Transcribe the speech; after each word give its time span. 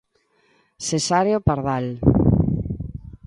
Cesáreo 0.87 1.39
Pardal. 1.47 1.85